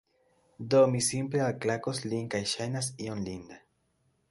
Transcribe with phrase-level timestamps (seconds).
[0.73, 3.63] Do, mi simple alklakos lin li ŝajnas iom linda